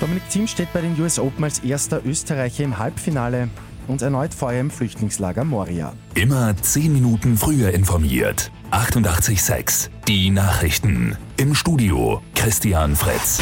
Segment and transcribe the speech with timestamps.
[0.00, 3.48] Dominik Thiem steht bei den US Open als erster Österreicher im Halbfinale
[3.88, 5.94] und erneut Feuer im Flüchtlingslager Moria.
[6.14, 8.50] Immer 10 Minuten früher informiert.
[8.72, 11.16] 88.6 Die Nachrichten.
[11.36, 13.40] Im Studio Christian Fritz.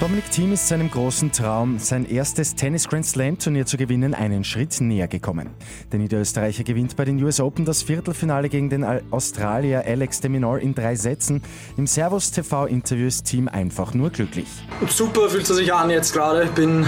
[0.00, 4.44] Dominik Thiem ist seinem großen Traum, sein erstes Tennis Grand Slam Turnier zu gewinnen, einen
[4.44, 5.50] Schritt näher gekommen.
[5.92, 10.58] Der Niederösterreicher gewinnt bei den US Open das Viertelfinale gegen den Australier Alex de Minaur
[10.58, 11.42] in drei Sätzen.
[11.76, 14.46] Im Servus TV Interview ist Thiem einfach nur glücklich.
[14.88, 16.46] Super fühlt es sich an jetzt gerade.
[16.46, 16.86] Bin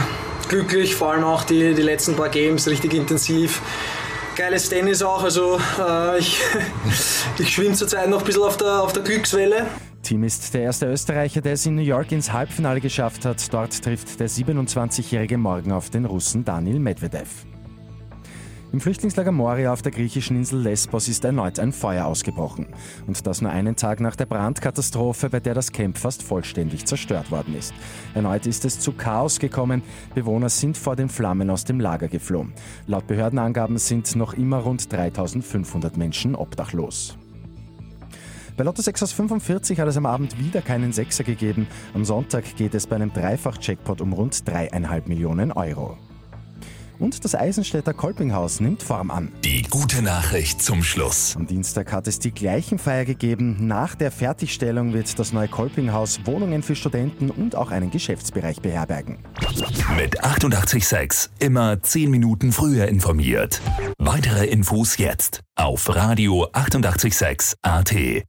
[0.48, 3.60] glücklich, vor allem auch die, die letzten paar Games richtig intensiv
[4.36, 5.22] geiles Tennis auch.
[5.22, 6.40] Also äh, ich,
[7.38, 9.66] ich schwimme zurzeit noch ein bisschen auf der, auf der Glückswelle.
[10.12, 13.50] Team ist der erste Österreicher, der es in New York ins Halbfinale geschafft hat.
[13.50, 17.46] Dort trifft der 27-Jährige morgen auf den Russen Daniel Medvedev.
[18.74, 22.66] Im Flüchtlingslager Moria auf der griechischen Insel Lesbos ist erneut ein Feuer ausgebrochen.
[23.06, 27.30] Und das nur einen Tag nach der Brandkatastrophe, bei der das Camp fast vollständig zerstört
[27.30, 27.72] worden ist.
[28.12, 29.80] Erneut ist es zu Chaos gekommen.
[30.14, 32.52] Bewohner sind vor den Flammen aus dem Lager geflohen.
[32.86, 37.16] Laut Behördenangaben sind noch immer rund 3500 Menschen obdachlos.
[38.56, 41.66] Bei Lotto 6 aus 45 hat es am Abend wieder keinen Sechser gegeben.
[41.94, 45.96] Am Sonntag geht es bei einem Dreifach-Jackpot um rund 3,5 Millionen Euro.
[46.98, 49.32] Und das Eisenstädter Kolpinghaus nimmt Form an.
[49.42, 51.34] Die gute Nachricht zum Schluss.
[51.34, 53.66] Am Dienstag hat es die gleichen Feier gegeben.
[53.66, 59.18] Nach der Fertigstellung wird das neue Kolpinghaus Wohnungen für Studenten und auch einen Geschäftsbereich beherbergen.
[59.96, 63.60] Mit 886 immer 10 Minuten früher informiert.
[63.98, 68.22] Weitere Infos jetzt auf Radio 886 AT.